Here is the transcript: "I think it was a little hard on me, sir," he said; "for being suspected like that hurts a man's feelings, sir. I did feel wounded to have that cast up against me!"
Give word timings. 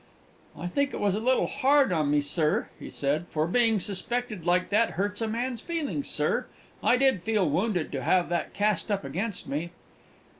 "I 0.57 0.65
think 0.65 0.95
it 0.95 0.99
was 0.99 1.13
a 1.13 1.19
little 1.19 1.45
hard 1.45 1.91
on 1.93 2.09
me, 2.09 2.21
sir," 2.21 2.69
he 2.79 2.89
said; 2.89 3.27
"for 3.29 3.45
being 3.45 3.79
suspected 3.79 4.47
like 4.47 4.69
that 4.71 4.93
hurts 4.97 5.21
a 5.21 5.27
man's 5.27 5.61
feelings, 5.61 6.09
sir. 6.09 6.47
I 6.83 6.97
did 6.97 7.21
feel 7.21 7.47
wounded 7.47 7.91
to 7.91 8.01
have 8.01 8.27
that 8.29 8.51
cast 8.55 8.89
up 8.91 9.03
against 9.03 9.45
me!" 9.47 9.69